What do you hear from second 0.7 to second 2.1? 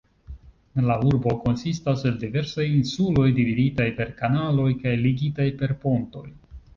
La urbo konsistas